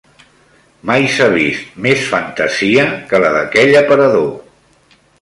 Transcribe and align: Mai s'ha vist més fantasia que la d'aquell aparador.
Mai 0.89 1.05
s'ha 1.15 1.27
vist 1.35 1.77
més 1.87 2.07
fantasia 2.15 2.89
que 3.13 3.23
la 3.27 3.33
d'aquell 3.39 3.79
aparador. 3.85 4.29